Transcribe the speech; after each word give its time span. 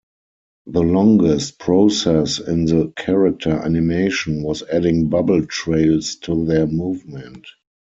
The 0.65 0.81
longest 0.81 1.59
process 1.59 2.39
in 2.39 2.65
the 2.65 2.91
character 2.97 3.51
animation 3.51 4.41
was 4.41 4.63
adding 4.63 5.09
bubble 5.09 5.45
trails 5.45 6.15
to 6.23 6.43
their 6.43 6.65
movement. 6.65 7.45